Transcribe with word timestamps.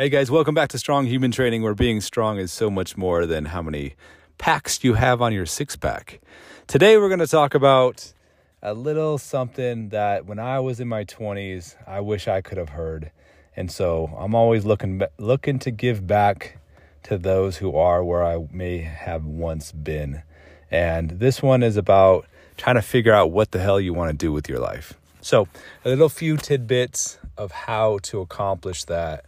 Hey 0.00 0.08
guys, 0.08 0.30
welcome 0.30 0.54
back 0.54 0.70
to 0.70 0.78
Strong 0.78 1.08
Human 1.08 1.30
Training, 1.30 1.60
where 1.60 1.74
being 1.74 2.00
strong 2.00 2.38
is 2.38 2.50
so 2.50 2.70
much 2.70 2.96
more 2.96 3.26
than 3.26 3.44
how 3.44 3.60
many 3.60 3.96
packs 4.38 4.82
you 4.82 4.94
have 4.94 5.20
on 5.20 5.34
your 5.34 5.44
six 5.44 5.76
pack. 5.76 6.22
Today, 6.66 6.96
we're 6.96 7.08
going 7.08 7.20
to 7.20 7.26
talk 7.26 7.54
about 7.54 8.14
a 8.62 8.72
little 8.72 9.18
something 9.18 9.90
that 9.90 10.24
when 10.24 10.38
I 10.38 10.58
was 10.58 10.80
in 10.80 10.88
my 10.88 11.04
20s, 11.04 11.76
I 11.86 12.00
wish 12.00 12.28
I 12.28 12.40
could 12.40 12.56
have 12.56 12.70
heard. 12.70 13.10
And 13.54 13.70
so 13.70 14.10
I'm 14.16 14.34
always 14.34 14.64
looking 14.64 15.02
looking 15.18 15.58
to 15.58 15.70
give 15.70 16.06
back 16.06 16.56
to 17.02 17.18
those 17.18 17.58
who 17.58 17.76
are 17.76 18.02
where 18.02 18.24
I 18.24 18.48
may 18.50 18.78
have 18.78 19.26
once 19.26 19.70
been. 19.70 20.22
And 20.70 21.10
this 21.10 21.42
one 21.42 21.62
is 21.62 21.76
about 21.76 22.26
trying 22.56 22.76
to 22.76 22.82
figure 22.82 23.12
out 23.12 23.32
what 23.32 23.50
the 23.50 23.58
hell 23.58 23.78
you 23.78 23.92
want 23.92 24.12
to 24.12 24.16
do 24.16 24.32
with 24.32 24.48
your 24.48 24.60
life. 24.60 24.94
So, 25.20 25.46
a 25.84 25.90
little 25.90 26.08
few 26.08 26.38
tidbits 26.38 27.18
of 27.36 27.52
how 27.52 27.98
to 28.04 28.20
accomplish 28.20 28.84
that 28.84 29.26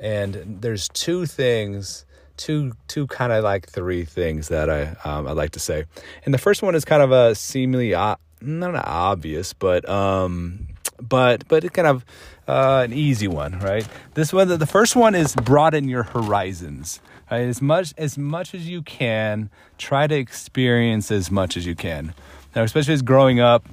and 0.00 0.58
there's 0.60 0.88
two 0.88 1.26
things 1.26 2.04
two 2.40 2.72
two 2.88 3.06
kind 3.06 3.32
of 3.32 3.44
like 3.44 3.68
three 3.68 4.04
things 4.04 4.48
that 4.48 4.70
I 4.70 4.96
um, 5.04 5.28
I 5.28 5.32
like 5.32 5.52
to 5.52 5.60
say. 5.60 5.84
And 6.24 6.32
the 6.32 6.38
first 6.38 6.62
one 6.62 6.74
is 6.74 6.84
kind 6.84 7.02
of 7.02 7.12
a 7.12 7.34
seemingly 7.34 7.94
uh, 7.94 8.16
not 8.40 8.74
obvious, 8.86 9.52
but 9.52 9.88
um, 9.88 10.66
but 11.00 11.46
but 11.48 11.64
it 11.64 11.74
kind 11.74 11.86
of 11.86 12.04
uh, 12.48 12.82
an 12.84 12.92
easy 12.92 13.28
one, 13.28 13.58
right? 13.60 13.86
This 14.14 14.32
one, 14.32 14.48
the 14.48 14.66
first 14.66 14.96
one 14.96 15.14
is 15.14 15.36
broaden 15.36 15.88
your 15.88 16.02
horizons. 16.02 17.00
Right? 17.30 17.42
As 17.42 17.62
much 17.62 17.94
as 17.96 18.18
much 18.18 18.54
as 18.54 18.68
you 18.68 18.82
can, 18.82 19.50
try 19.78 20.06
to 20.06 20.16
experience 20.16 21.12
as 21.12 21.30
much 21.30 21.56
as 21.56 21.66
you 21.66 21.76
can. 21.76 22.14
Now, 22.56 22.62
especially 22.62 22.94
as 22.94 23.02
growing 23.02 23.38
up, 23.38 23.68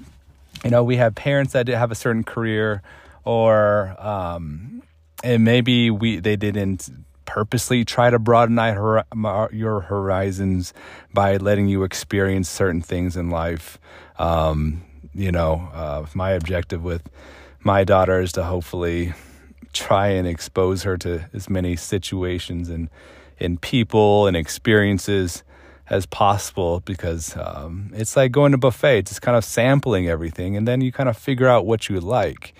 you 0.64 0.70
know, 0.70 0.84
we 0.84 0.98
have 0.98 1.16
parents 1.16 1.54
that 1.54 1.68
have 1.68 1.92
a 1.92 1.96
certain 1.96 2.24
career, 2.24 2.84
or 3.24 3.96
um, 3.98 4.84
and 5.24 5.44
maybe 5.44 5.90
we 5.90 6.20
they 6.20 6.36
didn't 6.36 6.90
purposely 7.26 7.84
try 7.84 8.10
to 8.10 8.18
broaden 8.18 8.56
your 9.52 9.82
horizons 9.82 10.74
by 11.14 11.38
letting 11.38 11.68
you 11.68 11.84
experience 11.84 12.50
certain 12.50 12.82
things 12.82 13.18
in 13.18 13.30
life. 13.30 13.78
Um, 14.18 14.84
you 15.14 15.32
know, 15.32 15.70
uh, 15.74 16.06
my 16.14 16.32
objective 16.32 16.84
with 16.84 17.10
my 17.64 17.84
daughter 17.84 18.22
is 18.22 18.32
to 18.34 18.44
hopefully 18.44 19.14
try 19.74 20.08
and 20.08 20.28
expose 20.28 20.84
her 20.84 20.98
to 20.98 21.26
as 21.34 21.50
many 21.50 21.76
situations 21.76 22.70
and 22.70 22.90
and 23.40 23.62
people 23.62 24.26
and 24.26 24.36
experiences 24.36 25.44
as 25.90 26.06
possible 26.06 26.82
because 26.82 27.36
um, 27.38 27.92
it's 27.94 28.16
like 28.16 28.32
going 28.32 28.52
to 28.52 28.58
buffet. 28.58 29.00
It's 29.00 29.12
just 29.12 29.22
kind 29.22 29.38
of 29.38 29.46
sampling 29.46 30.10
everything, 30.10 30.58
and 30.58 30.68
then 30.68 30.82
you 30.82 30.92
kind 30.92 31.10
of 31.10 31.18
figure 31.18 31.48
out 31.48 31.66
what 31.66 31.88
you 31.90 32.00
like. 32.00 32.54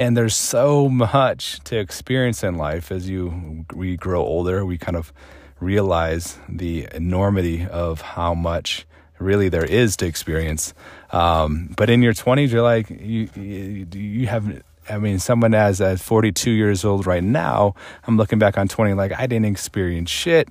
And 0.00 0.16
there's 0.16 0.34
so 0.34 0.88
much 0.88 1.60
to 1.64 1.78
experience 1.78 2.42
in 2.42 2.54
life 2.54 2.90
as 2.90 3.06
you 3.06 3.66
we 3.74 3.98
grow 3.98 4.22
older. 4.22 4.64
We 4.64 4.78
kind 4.78 4.96
of 4.96 5.12
realize 5.60 6.38
the 6.48 6.88
enormity 6.94 7.66
of 7.66 8.00
how 8.00 8.32
much 8.32 8.86
really 9.18 9.50
there 9.50 9.66
is 9.66 9.98
to 9.98 10.06
experience. 10.06 10.72
Um, 11.12 11.74
but 11.76 11.90
in 11.90 12.00
your 12.00 12.14
20s, 12.14 12.50
you're 12.50 12.62
like 12.62 12.88
you 12.88 13.28
you, 13.36 13.86
you 13.92 14.26
have. 14.28 14.62
I 14.88 14.96
mean, 14.96 15.18
someone 15.18 15.52
as 15.52 15.82
at 15.82 16.00
42 16.00 16.50
years 16.50 16.82
old 16.82 17.06
right 17.06 17.22
now, 17.22 17.74
I'm 18.06 18.16
looking 18.16 18.38
back 18.38 18.56
on 18.56 18.68
20 18.68 18.94
like 18.94 19.12
I 19.12 19.26
didn't 19.26 19.52
experience 19.52 20.08
shit 20.08 20.48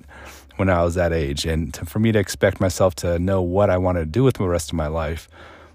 when 0.58 0.70
I 0.70 0.84
was 0.84 0.94
that 0.94 1.12
age, 1.12 1.44
and 1.44 1.74
to, 1.74 1.86
for 1.86 1.98
me 1.98 2.12
to 2.12 2.20
expect 2.20 2.60
myself 2.60 2.94
to 3.02 3.18
know 3.18 3.42
what 3.42 3.68
I 3.68 3.78
want 3.78 3.98
to 3.98 4.06
do 4.06 4.22
with 4.22 4.36
the 4.36 4.46
rest 4.46 4.70
of 4.70 4.76
my 4.76 4.86
life 4.86 5.28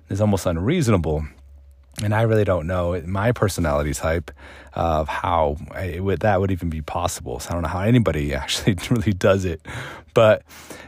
is 0.07 0.21
almost 0.21 0.45
unreasonable 0.45 1.25
and 2.03 2.13
I 2.13 2.23
really 2.23 2.43
don't 2.43 2.67
know 2.67 3.01
my 3.05 3.31
personality 3.31 3.93
type 3.93 4.31
of 4.73 5.07
how 5.07 5.57
would, 5.99 6.19
that 6.19 6.41
would 6.41 6.51
even 6.51 6.69
be 6.69 6.81
possible. 6.81 7.39
So 7.39 7.49
I 7.49 7.53
don't 7.53 7.63
know 7.63 7.69
how 7.69 7.81
anybody 7.81 8.33
actually 8.35 8.77
really 8.89 9.13
does 9.13 9.45
it. 9.45 9.61
But 10.13 10.43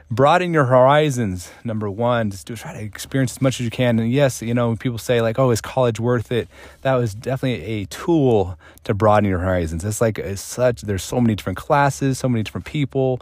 broaden 0.10 0.54
your 0.54 0.66
horizons. 0.66 1.52
Number 1.64 1.90
one, 1.90 2.32
just 2.32 2.48
try 2.48 2.74
to 2.74 2.82
experience 2.82 3.34
as 3.34 3.42
much 3.42 3.60
as 3.60 3.66
you 3.66 3.70
can. 3.70 4.00
And 4.00 4.12
yes, 4.12 4.42
you 4.42 4.54
know, 4.54 4.76
people 4.76 4.98
say 4.98 5.22
like, 5.22 5.38
"Oh, 5.38 5.52
is 5.52 5.62
college 5.62 6.00
worth 6.00 6.32
it?" 6.32 6.48
That 6.82 6.96
was 6.96 7.14
definitely 7.14 7.66
a 7.66 7.86
tool 7.86 8.58
to 8.86 8.94
broaden 8.94 9.30
your 9.30 9.40
horizons. 9.40 9.84
It's 9.84 10.02
like 10.02 10.18
it's 10.18 10.42
such. 10.42 10.82
There's 10.82 11.04
so 11.04 11.20
many 11.20 11.36
different 11.36 11.58
classes, 11.58 12.20
so 12.20 12.30
many 12.30 12.44
different 12.44 12.66
people 12.66 13.20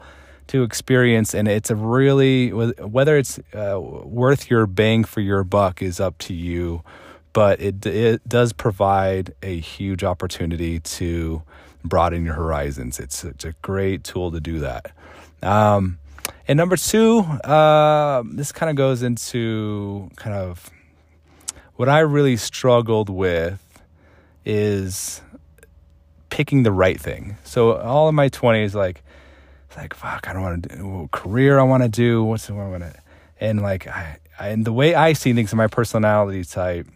to 0.48 0.62
experience, 0.62 1.34
and 1.34 1.48
it's 1.48 1.72
a 1.72 1.76
really 1.76 2.50
whether 2.52 3.18
it's 3.18 3.40
uh, 3.54 3.80
worth 3.80 4.50
your 4.50 4.68
bang 4.68 5.04
for 5.04 5.22
your 5.22 5.44
buck 5.44 5.82
is 5.82 6.00
up 6.00 6.18
to 6.20 6.34
you 6.34 6.84
but 7.36 7.60
it 7.60 7.86
it 7.86 8.28
does 8.30 8.54
provide 8.54 9.36
a 9.44 9.60
huge 9.60 10.06
opportunity 10.06 10.80
to 10.80 11.44
broaden 11.84 12.24
your 12.24 12.34
horizons. 12.34 12.98
It's 12.98 13.26
it's 13.26 13.44
a 13.44 13.52
great 13.62 14.06
tool 14.06 14.32
to 14.32 14.40
do 14.40 14.60
that. 14.60 14.94
Um, 15.44 16.00
and 16.48 16.56
number 16.56 16.78
two, 16.78 17.20
uh, 17.20 18.24
this 18.26 18.54
kind 18.54 18.70
of 18.70 18.78
goes 18.78 19.04
into 19.04 20.10
kind 20.16 20.34
of 20.34 20.70
what 21.76 21.90
I 21.90 22.00
really 22.00 22.38
struggled 22.38 23.10
with 23.10 23.62
is 24.46 25.22
picking 26.30 26.64
the 26.64 26.72
right 26.72 27.00
thing. 27.00 27.36
So 27.44 27.76
all 27.76 28.08
of 28.08 28.16
my 28.16 28.30
twenties, 28.30 28.76
like, 28.76 29.04
like 29.76 29.94
fuck, 29.94 30.30
I 30.30 30.32
don't 30.32 30.42
want 30.42 30.64
to 30.64 30.78
do 30.78 30.88
what 30.88 31.12
career. 31.12 31.60
I 31.60 31.64
want 31.64 31.84
to 31.84 31.90
do 31.90 32.24
what's 32.24 32.48
the 32.48 32.54
one 32.54 32.68
I 32.68 32.70
want 32.70 32.84
to, 32.84 32.94
and 33.42 33.62
like 33.62 33.88
I, 33.88 34.20
I, 34.40 34.48
and 34.50 34.64
the 34.64 34.72
way 34.72 34.96
I 34.96 35.12
see 35.12 35.34
things 35.34 35.52
in 35.52 35.58
my 35.58 35.68
personality 35.68 36.46
type 36.46 36.88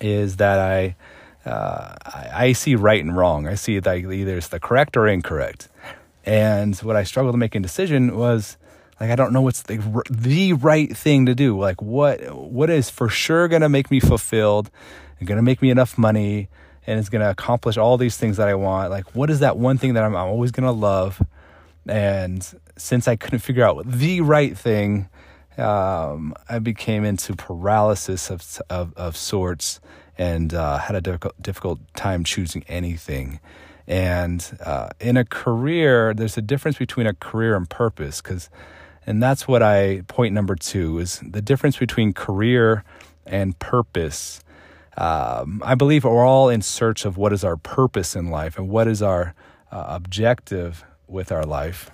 is 0.00 0.36
that 0.36 0.58
I, 0.58 0.96
uh, 1.44 1.94
I 2.04 2.52
see 2.52 2.74
right 2.74 3.02
and 3.02 3.16
wrong. 3.16 3.46
I 3.46 3.54
see 3.54 3.78
that 3.78 3.96
either 3.96 4.36
it's 4.36 4.48
the 4.48 4.60
correct 4.60 4.96
or 4.96 5.06
incorrect. 5.06 5.68
And 6.24 6.76
what 6.78 6.96
I 6.96 7.04
struggled 7.04 7.34
to 7.34 7.38
make 7.38 7.54
a 7.54 7.60
decision 7.60 8.16
was 8.16 8.56
like 9.00 9.10
I 9.10 9.16
don't 9.16 9.32
know 9.32 9.40
what's 9.40 9.62
the 9.62 10.02
the 10.10 10.52
right 10.52 10.94
thing 10.94 11.26
to 11.26 11.34
do. 11.34 11.58
Like 11.58 11.80
what 11.80 12.20
what 12.34 12.68
is 12.68 12.90
for 12.90 13.08
sure 13.08 13.48
going 13.48 13.62
to 13.62 13.68
make 13.68 13.90
me 13.90 13.98
fulfilled 13.98 14.70
and 15.18 15.26
going 15.26 15.36
to 15.36 15.42
make 15.42 15.62
me 15.62 15.70
enough 15.70 15.96
money 15.96 16.48
and 16.86 16.98
it's 16.98 17.08
going 17.08 17.22
to 17.22 17.30
accomplish 17.30 17.76
all 17.76 17.96
these 17.96 18.16
things 18.16 18.36
that 18.36 18.48
I 18.48 18.54
want. 18.54 18.90
Like 18.90 19.14
what 19.14 19.30
is 19.30 19.40
that 19.40 19.56
one 19.56 19.78
thing 19.78 19.94
that 19.94 20.04
I'm, 20.04 20.14
I'm 20.14 20.28
always 20.28 20.50
going 20.50 20.66
to 20.66 20.72
love? 20.72 21.22
And 21.88 22.46
since 22.76 23.08
I 23.08 23.16
couldn't 23.16 23.38
figure 23.38 23.64
out 23.64 23.82
the 23.86 24.20
right 24.20 24.56
thing, 24.56 25.08
um, 25.58 26.34
I 26.48 26.58
became 26.58 27.04
into 27.04 27.34
paralysis 27.34 28.30
of 28.30 28.60
of, 28.70 28.92
of 28.96 29.16
sorts 29.16 29.80
and 30.20 30.52
uh, 30.52 30.76
had 30.76 30.94
a 30.94 31.00
difficult, 31.00 31.40
difficult 31.40 31.78
time 31.96 32.24
choosing 32.24 32.62
anything. 32.68 33.40
And 33.86 34.58
uh, 34.64 34.90
in 35.00 35.16
a 35.16 35.24
career, 35.24 36.12
there's 36.12 36.36
a 36.36 36.42
difference 36.42 36.76
between 36.76 37.06
a 37.06 37.14
career 37.14 37.56
and 37.56 37.68
purpose, 37.68 38.20
because, 38.20 38.50
and 39.06 39.22
that's 39.22 39.48
what 39.48 39.62
I 39.62 40.02
point 40.08 40.34
number 40.34 40.54
two 40.54 40.98
is 40.98 41.20
the 41.26 41.40
difference 41.40 41.78
between 41.78 42.12
career 42.12 42.84
and 43.24 43.58
purpose. 43.58 44.42
Um, 44.98 45.62
I 45.64 45.74
believe 45.74 46.04
we're 46.04 46.26
all 46.26 46.50
in 46.50 46.60
search 46.60 47.06
of 47.06 47.16
what 47.16 47.32
is 47.32 47.42
our 47.42 47.56
purpose 47.56 48.14
in 48.14 48.28
life 48.28 48.58
and 48.58 48.68
what 48.68 48.86
is 48.86 49.00
our 49.00 49.34
uh, 49.72 49.84
objective 49.88 50.84
with 51.08 51.32
our 51.32 51.44
life. 51.44 51.90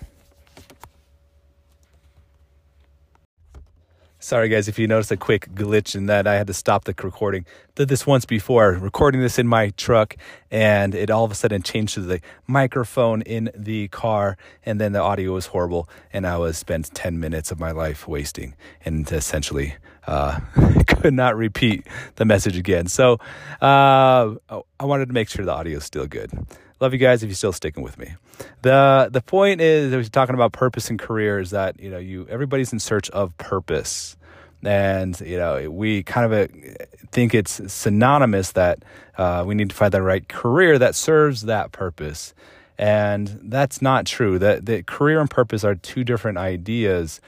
Sorry, 4.18 4.48
guys, 4.48 4.66
if 4.66 4.78
you 4.78 4.86
noticed 4.86 5.12
a 5.12 5.16
quick 5.18 5.46
glitch 5.54 5.94
in 5.94 6.06
that 6.06 6.26
I 6.26 6.36
had 6.36 6.46
to 6.46 6.54
stop 6.54 6.84
the 6.84 6.94
recording. 7.02 7.44
Did 7.74 7.88
this 7.88 8.06
once 8.06 8.24
before, 8.24 8.72
recording 8.72 9.20
this 9.20 9.38
in 9.38 9.46
my 9.46 9.70
truck, 9.76 10.16
and 10.50 10.94
it 10.94 11.10
all 11.10 11.24
of 11.24 11.30
a 11.30 11.34
sudden 11.34 11.62
changed 11.62 11.94
to 11.94 12.00
the 12.00 12.22
microphone 12.46 13.20
in 13.20 13.50
the 13.54 13.88
car, 13.88 14.38
and 14.64 14.80
then 14.80 14.92
the 14.92 15.02
audio 15.02 15.34
was 15.34 15.46
horrible, 15.46 15.86
and 16.14 16.26
I 16.26 16.38
was 16.38 16.56
spent 16.56 16.94
10 16.94 17.20
minutes 17.20 17.50
of 17.50 17.60
my 17.60 17.72
life 17.72 18.08
wasting, 18.08 18.54
and 18.86 19.10
essentially 19.12 19.76
uh, 20.06 20.40
could 20.86 21.12
not 21.12 21.36
repeat 21.36 21.86
the 22.14 22.24
message 22.24 22.56
again. 22.56 22.86
So 22.86 23.20
uh, 23.60 24.34
I 24.80 24.84
wanted 24.84 25.08
to 25.08 25.12
make 25.12 25.28
sure 25.28 25.44
the 25.44 25.52
audio 25.52 25.76
is 25.76 25.84
still 25.84 26.06
good. 26.06 26.30
Love 26.78 26.92
you 26.92 26.98
guys 26.98 27.22
if 27.22 27.28
you're 27.28 27.34
still 27.34 27.52
sticking 27.52 27.82
with 27.82 27.98
me. 27.98 28.14
The 28.62 29.08
the 29.10 29.22
point 29.22 29.60
is 29.60 29.90
that 29.90 29.96
we're 29.96 30.04
talking 30.04 30.34
about 30.34 30.52
purpose 30.52 30.90
and 30.90 30.98
career 30.98 31.38
is 31.38 31.50
that, 31.50 31.80
you 31.80 31.90
know, 31.90 31.98
you 31.98 32.26
everybody's 32.28 32.72
in 32.72 32.78
search 32.78 33.08
of 33.10 33.36
purpose. 33.38 34.16
And, 34.62 35.18
you 35.20 35.36
know, 35.36 35.70
we 35.70 36.02
kind 36.02 36.32
of 36.32 36.50
uh, 36.50 36.84
think 37.12 37.34
it's 37.34 37.72
synonymous 37.72 38.52
that 38.52 38.80
uh, 39.16 39.44
we 39.46 39.54
need 39.54 39.70
to 39.70 39.76
find 39.76 39.92
the 39.92 40.02
right 40.02 40.26
career 40.28 40.78
that 40.78 40.94
serves 40.94 41.42
that 41.42 41.72
purpose. 41.72 42.34
And 42.78 43.38
that's 43.44 43.80
not 43.80 44.06
true. 44.06 44.38
That 44.38 44.66
the 44.66 44.82
career 44.82 45.20
and 45.20 45.30
purpose 45.30 45.64
are 45.64 45.76
two 45.76 46.04
different 46.04 46.36
ideas. 46.38 47.20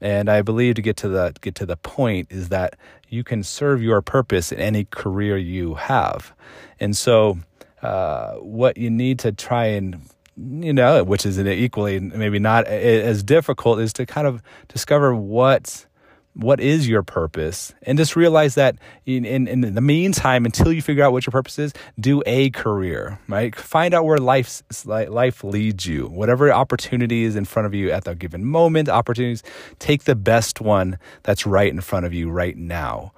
And 0.00 0.28
I 0.28 0.42
believe 0.42 0.74
to 0.76 0.82
get 0.82 0.96
to 0.98 1.08
the 1.08 1.32
get 1.40 1.54
to 1.56 1.66
the 1.66 1.76
point 1.76 2.28
is 2.30 2.48
that 2.48 2.76
you 3.08 3.22
can 3.22 3.42
serve 3.42 3.82
your 3.82 4.02
purpose 4.02 4.50
in 4.50 4.58
any 4.58 4.84
career 4.84 5.36
you 5.36 5.74
have. 5.74 6.32
And 6.80 6.96
so 6.96 7.38
uh, 7.82 8.34
what 8.34 8.76
you 8.76 8.90
need 8.90 9.18
to 9.20 9.32
try 9.32 9.66
and 9.66 10.00
you 10.38 10.72
know, 10.72 11.02
which 11.02 11.24
is 11.24 11.38
equally 11.38 11.98
maybe 11.98 12.38
not 12.38 12.66
as 12.66 13.22
difficult, 13.22 13.80
is 13.80 13.92
to 13.94 14.04
kind 14.04 14.26
of 14.26 14.42
discover 14.68 15.14
what 15.14 15.86
what 16.36 16.60
is 16.60 16.86
your 16.86 17.02
purpose. 17.02 17.74
And 17.82 17.96
just 17.96 18.14
realize 18.14 18.56
that 18.56 18.76
in, 19.06 19.24
in, 19.24 19.48
in, 19.48 19.74
the 19.74 19.80
meantime 19.80 20.44
until 20.44 20.70
you 20.70 20.82
figure 20.82 21.02
out 21.02 21.12
what 21.12 21.26
your 21.26 21.30
purpose 21.30 21.58
is 21.58 21.72
do 21.98 22.22
a 22.26 22.50
career 22.50 23.18
right? 23.26 23.56
Find 23.56 23.94
out 23.94 24.04
where 24.04 24.18
life 24.18 24.62
life 24.86 25.42
leads 25.42 25.86
you. 25.86 26.06
Whatever 26.08 26.52
opportunity 26.52 27.24
is 27.24 27.36
in 27.36 27.46
front 27.46 27.64
of 27.64 27.74
you 27.74 27.90
at 27.90 28.04
the 28.04 28.14
given 28.14 28.44
moment 28.44 28.90
opportunities 28.90 29.42
take 29.78 30.04
the 30.04 30.14
best 30.14 30.60
one 30.60 30.98
that's 31.22 31.46
right 31.46 31.72
in 31.72 31.80
front 31.80 32.04
of 32.04 32.12
you 32.12 32.28
right 32.28 32.56
now. 32.56 33.12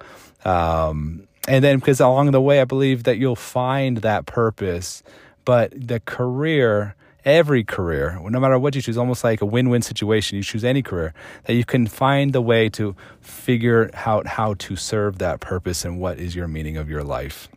Um, 0.45 1.27
and 1.49 1.63
then 1.63 1.79
because 1.79 1.99
along 1.99 2.31
the 2.31 2.41
way 2.41 2.61
i 2.61 2.65
believe 2.65 3.03
that 3.03 3.17
you'll 3.17 3.35
find 3.35 3.97
that 3.97 4.25
purpose 4.25 5.03
but 5.45 5.73
the 5.75 5.99
career 6.01 6.95
every 7.25 7.63
career, 7.63 8.19
no 8.23 8.39
matter 8.39 8.57
what 8.57 8.75
you 8.75 8.81
choose, 8.81 8.97
almost 8.97 9.23
like 9.23 9.41
a 9.41 9.45
win 9.45 9.69
win 9.69 9.81
situation. 9.81 10.37
You 10.37 10.43
choose 10.43 10.63
any 10.63 10.81
career, 10.81 11.13
that 11.45 11.53
you 11.53 11.65
can 11.65 11.87
find 11.87 12.33
the 12.33 12.41
way 12.41 12.69
to 12.69 12.95
figure 13.21 13.89
out 13.93 14.25
how 14.25 14.55
to 14.55 14.75
serve 14.75 15.19
that 15.19 15.39
purpose 15.39 15.85
and 15.85 15.99
what 15.99 16.19
is 16.19 16.35
your 16.35 16.47
meaning 16.47 16.77
of 16.77 16.89
your 16.89 17.03
life. 17.03 17.49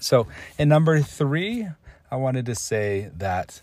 So, 0.00 0.26
in 0.58 0.68
number 0.68 1.00
three, 1.00 1.68
I 2.10 2.16
wanted 2.16 2.46
to 2.46 2.54
say 2.54 3.10
that 3.16 3.60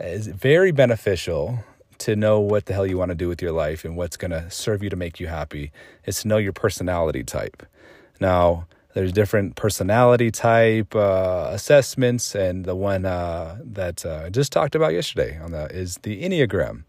it's 0.00 0.26
very 0.26 0.72
beneficial 0.72 1.64
to 1.98 2.14
know 2.14 2.38
what 2.38 2.66
the 2.66 2.74
hell 2.74 2.86
you 2.86 2.98
want 2.98 3.08
to 3.10 3.14
do 3.14 3.28
with 3.28 3.42
your 3.42 3.52
life 3.52 3.84
and 3.84 3.96
what's 3.96 4.16
going 4.16 4.30
to 4.30 4.50
serve 4.50 4.82
you 4.82 4.90
to 4.90 4.96
make 4.96 5.18
you 5.18 5.26
happy 5.26 5.72
is 6.04 6.22
to 6.22 6.28
know 6.28 6.36
your 6.36 6.52
personality 6.52 7.24
type. 7.24 7.66
Now, 8.20 8.67
there's 8.98 9.12
different 9.12 9.54
personality 9.54 10.28
type 10.32 10.92
uh, 10.96 11.50
assessments, 11.52 12.34
and 12.34 12.64
the 12.64 12.74
one 12.74 13.04
uh, 13.04 13.56
that 13.62 14.04
uh, 14.04 14.24
I 14.24 14.30
just 14.30 14.50
talked 14.50 14.74
about 14.74 14.92
yesterday 14.92 15.38
on 15.40 15.52
the 15.52 15.66
is 15.66 15.98
the 16.02 16.20
Enneagram. 16.20 16.82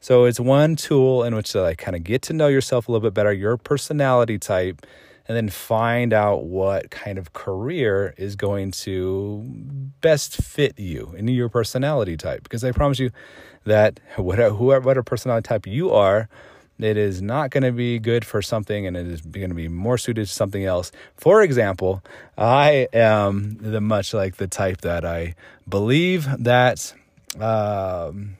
So 0.00 0.24
it's 0.24 0.40
one 0.40 0.76
tool 0.76 1.22
in 1.24 1.34
which 1.34 1.52
to 1.52 1.60
like 1.60 1.76
kind 1.76 1.94
of 1.94 2.04
get 2.04 2.22
to 2.22 2.32
know 2.32 2.48
yourself 2.48 2.88
a 2.88 2.90
little 2.90 3.06
bit 3.06 3.12
better, 3.12 3.34
your 3.34 3.58
personality 3.58 4.38
type, 4.38 4.86
and 5.28 5.36
then 5.36 5.50
find 5.50 6.14
out 6.14 6.44
what 6.44 6.90
kind 6.90 7.18
of 7.18 7.34
career 7.34 8.14
is 8.16 8.34
going 8.34 8.70
to 8.70 9.44
best 10.00 10.36
fit 10.36 10.78
you 10.78 11.14
and 11.18 11.28
your 11.28 11.50
personality 11.50 12.16
type. 12.16 12.44
Because 12.44 12.64
I 12.64 12.72
promise 12.72 12.98
you 12.98 13.10
that 13.64 14.00
whatever, 14.16 14.54
whatever 14.54 15.02
personality 15.02 15.46
type 15.46 15.66
you 15.66 15.90
are, 15.90 16.30
it 16.78 16.96
is 16.96 17.22
not 17.22 17.50
going 17.50 17.62
to 17.62 17.72
be 17.72 17.98
good 17.98 18.24
for 18.24 18.42
something 18.42 18.86
and 18.86 18.96
it 18.96 19.06
is 19.06 19.20
going 19.20 19.50
to 19.50 19.54
be 19.54 19.68
more 19.68 19.98
suited 19.98 20.26
to 20.26 20.32
something 20.32 20.64
else. 20.64 20.90
For 21.16 21.42
example, 21.42 22.02
I 22.36 22.88
am 22.92 23.58
the 23.60 23.80
much 23.80 24.14
like 24.14 24.36
the 24.36 24.48
type 24.48 24.80
that 24.82 25.04
I 25.04 25.34
believe 25.68 26.26
that, 26.42 26.92
um, 27.38 28.36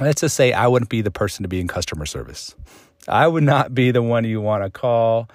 let's 0.00 0.20
just 0.20 0.36
say 0.36 0.52
I 0.52 0.66
wouldn't 0.66 0.90
be 0.90 1.02
the 1.02 1.10
person 1.10 1.42
to 1.42 1.48
be 1.48 1.60
in 1.60 1.68
customer 1.68 2.06
service. 2.06 2.54
I 3.08 3.26
would 3.26 3.44
not 3.44 3.74
be 3.74 3.90
the 3.90 4.02
one 4.02 4.24
you 4.24 4.40
want 4.40 4.64
to 4.64 4.70
call 4.70 5.28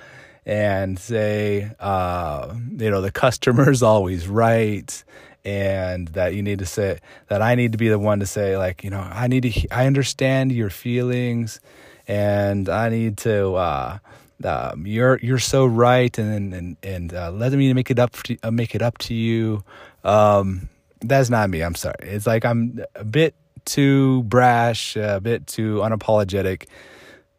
and 0.46 0.98
say, 1.00 1.72
uh, 1.80 2.54
you 2.78 2.90
know, 2.90 3.02
the 3.02 3.12
customer's 3.12 3.84
always 3.84 4.28
right 4.28 5.04
and 5.44 6.08
that 6.10 6.36
you 6.36 6.44
need 6.44 6.60
to 6.60 6.66
say 6.66 7.00
that 7.28 7.42
I 7.42 7.56
need 7.56 7.72
to 7.72 7.78
be 7.78 7.90
the 7.90 7.98
one 7.98 8.20
to 8.20 8.26
say 8.26 8.58
like, 8.58 8.84
you 8.84 8.90
know, 8.90 9.00
I 9.00 9.28
need 9.28 9.44
to 9.44 9.68
I 9.72 9.88
understand 9.88 10.52
your 10.52 10.70
feelings 10.70 11.60
and 12.08 12.70
I 12.70 12.90
need 12.90 13.18
to. 13.20 13.54
Uh, 13.54 13.98
um, 14.44 14.86
you're 14.88 15.20
you're 15.20 15.40
so 15.40 15.66
right, 15.66 16.16
and 16.18 16.54
and 16.54 16.78
and 16.84 17.14
uh, 17.14 17.32
let 17.32 17.54
me 17.54 17.74
make 17.74 17.92
it 17.92 18.00
up 18.00 18.12
to, 18.24 18.38
uh, 18.44 18.52
make 18.52 18.76
it 18.76 18.82
up 18.82 18.98
to 19.00 19.14
you. 19.14 19.64
Um, 20.04 20.70
that's 21.02 21.30
not 21.30 21.50
me. 21.50 21.62
I'm 21.62 21.76
sorry. 21.76 21.96
It's 22.02 22.28
like 22.28 22.46
I'm 22.46 22.80
a 22.96 23.04
bit 23.04 23.36
too 23.66 24.24
brash, 24.24 24.96
a 24.96 25.20
bit 25.22 25.48
too 25.48 25.78
unapologetic 25.78 26.68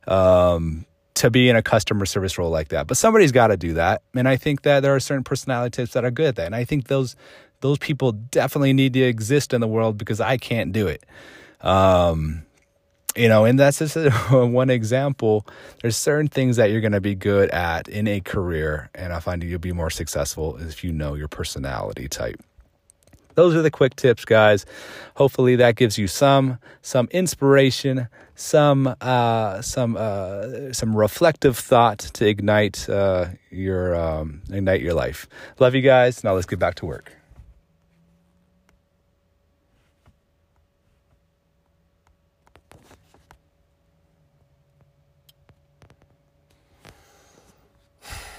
um, 0.06 0.86
to 1.14 1.30
be 1.30 1.48
in 1.48 1.56
a 1.56 1.62
customer 1.62 2.06
service 2.06 2.38
role 2.38 2.50
like 2.50 2.68
that. 2.68 2.86
But 2.86 2.96
somebody's 2.96 3.32
got 3.32 3.48
to 3.48 3.56
do 3.56 3.74
that, 3.74 4.02
and 4.14 4.28
I 4.28 4.36
think 4.36 4.62
that 4.62 4.80
there 4.80 4.94
are 4.94 5.00
certain 5.00 5.24
personality 5.24 5.82
types 5.82 5.92
that 5.92 6.04
are 6.04 6.10
good 6.10 6.26
at 6.26 6.36
that, 6.36 6.46
and 6.46 6.54
I 6.54 6.64
think 6.64 6.88
those 6.88 7.16
those 7.60 7.78
people 7.78 8.12
definitely 8.12 8.72
need 8.72 8.92
to 8.94 9.02
exist 9.02 9.54
in 9.54 9.60
the 9.60 9.68
world 9.68 9.96
because 9.96 10.20
I 10.20 10.36
can't 10.36 10.72
do 10.72 10.88
it. 10.88 11.04
Um, 11.60 12.42
you 13.16 13.28
know, 13.28 13.44
and 13.44 13.58
that's 13.58 13.78
just 13.78 13.96
one 14.30 14.70
example. 14.70 15.46
There's 15.80 15.96
certain 15.96 16.28
things 16.28 16.56
that 16.56 16.70
you're 16.70 16.80
going 16.80 16.92
to 16.92 17.00
be 17.00 17.14
good 17.14 17.50
at 17.50 17.88
in 17.88 18.06
a 18.06 18.20
career, 18.20 18.90
and 18.94 19.12
I 19.12 19.20
find 19.20 19.42
you'll 19.42 19.58
be 19.58 19.72
more 19.72 19.90
successful 19.90 20.56
if 20.56 20.82
you 20.82 20.92
know 20.92 21.14
your 21.14 21.28
personality 21.28 22.08
type. 22.08 22.42
Those 23.34 23.54
are 23.54 23.62
the 23.62 23.70
quick 23.70 23.96
tips, 23.96 24.24
guys. 24.24 24.66
Hopefully, 25.16 25.56
that 25.56 25.76
gives 25.76 25.96
you 25.98 26.06
some 26.06 26.58
some 26.82 27.08
inspiration, 27.12 28.08
some 28.34 28.94
uh, 29.00 29.62
some 29.62 29.96
uh, 29.98 30.72
some 30.72 30.94
reflective 30.94 31.56
thought 31.56 31.98
to 31.98 32.26
ignite 32.26 32.88
uh, 32.88 33.28
your 33.50 33.94
um, 33.94 34.42
ignite 34.50 34.82
your 34.82 34.94
life. 34.94 35.28
Love 35.58 35.74
you 35.74 35.82
guys. 35.82 36.22
Now 36.22 36.34
let's 36.34 36.46
get 36.46 36.58
back 36.58 36.74
to 36.76 36.86
work. 36.86 37.12